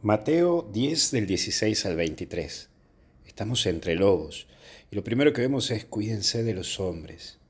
[0.00, 2.68] Mateo 10 del 16 al 23.
[3.26, 4.46] Estamos entre lobos
[4.92, 7.40] y lo primero que vemos es cuídense de los hombres.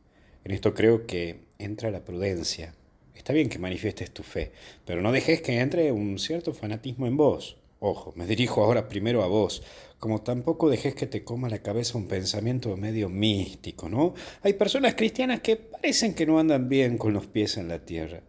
[0.45, 2.75] En esto creo que entra la prudencia.
[3.15, 4.53] Está bien que manifiestes tu fe,
[4.87, 7.59] pero no dejes que entre un cierto fanatismo en vos.
[7.81, 9.63] Ojo, me dirijo ahora primero a vos,
[9.99, 14.15] como tampoco dejes que te coma la cabeza un pensamiento medio místico, ¿no?
[14.41, 18.23] Hay personas cristianas que parecen que no andan bien con los pies en la tierra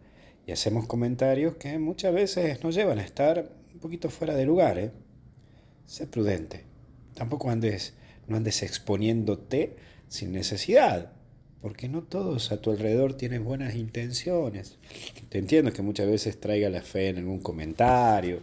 [0.46, 4.78] y hacemos comentarios que muchas veces nos llevan a estar un poquito fuera de lugar,
[4.78, 4.92] ¿eh?
[5.86, 6.64] Sé prudente.
[7.14, 7.94] Tampoco andes,
[8.26, 9.76] no andes exponiéndote
[10.08, 11.12] sin necesidad,
[11.60, 14.78] porque no todos a tu alrededor tienen buenas intenciones.
[15.28, 18.40] Te entiendo que muchas veces traiga la fe en algún comentario,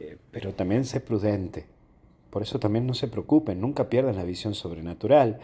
[0.00, 1.66] eh, pero también sé prudente.
[2.30, 5.38] Por eso también no se preocupen, nunca pierdan la visión sobrenatural.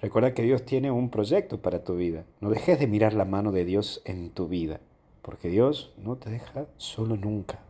[0.00, 2.24] Recuerda que Dios tiene un proyecto para tu vida.
[2.40, 4.80] No dejes de mirar la mano de Dios en tu vida,
[5.22, 7.60] porque Dios no te deja solo nunca.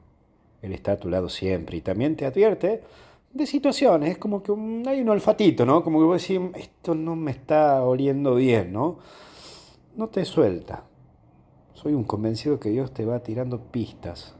[0.62, 2.82] Él está a tu lado siempre y también te advierte
[3.32, 4.52] de situaciones, es como que
[4.88, 5.84] hay un olfatito, ¿no?
[5.84, 8.98] Como que vos decís, esto no me está oliendo bien, ¿no?
[9.96, 10.84] No te suelta.
[11.74, 14.34] Soy un convencido que Dios te va tirando pistas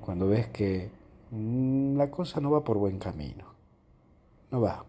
[0.00, 0.90] cuando ves que
[1.30, 3.54] mm, la cosa no va por buen camino.
[4.50, 4.84] No va.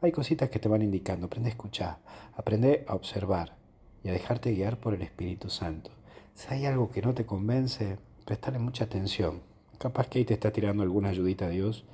[0.00, 1.26] Hay cositas que te van indicando.
[1.26, 1.98] Aprende a escuchar,
[2.36, 3.56] aprende a observar
[4.04, 5.90] y a dejarte guiar por el Espíritu Santo.
[6.34, 9.40] Si hay algo que no te convence, prestale mucha atención.
[9.78, 11.84] Capaz que ahí te está tirando alguna ayudita a Dios.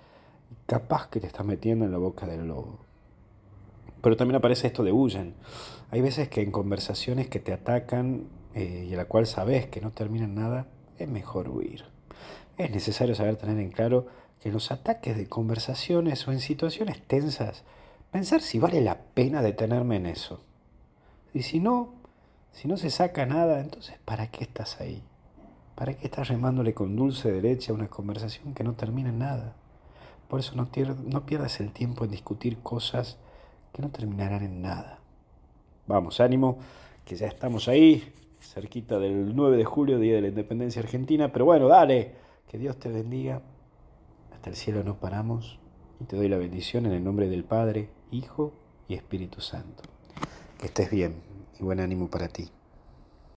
[0.66, 2.78] Capaz que te está metiendo en la boca del lobo.
[4.00, 5.34] Pero también aparece esto de huyen.
[5.90, 9.80] Hay veces que en conversaciones que te atacan eh, y a la cual sabes que
[9.80, 10.66] no terminan nada,
[10.98, 11.84] es mejor huir.
[12.56, 14.06] Es necesario saber tener en claro
[14.40, 17.64] que en los ataques de conversaciones o en situaciones tensas,
[18.12, 20.40] pensar si vale la pena detenerme en eso.
[21.32, 21.94] Y si no,
[22.52, 25.02] si no se saca nada, entonces ¿para qué estás ahí?
[25.74, 29.56] ¿Para qué estás remándole con dulce derecha una conversación que no termina en nada?
[30.28, 30.68] Por eso no,
[31.04, 33.18] no pierdas el tiempo en discutir cosas
[33.72, 35.00] que no terminarán en nada.
[35.86, 36.58] Vamos, ánimo,
[37.04, 41.32] que ya estamos ahí, cerquita del 9 de julio, Día de la Independencia Argentina.
[41.32, 42.14] Pero bueno, dale,
[42.48, 43.42] que Dios te bendiga.
[44.32, 45.58] Hasta el cielo no paramos.
[46.00, 48.52] Y te doy la bendición en el nombre del Padre, Hijo
[48.88, 49.82] y Espíritu Santo.
[50.58, 51.16] Que estés bien
[51.58, 52.48] y buen ánimo para ti.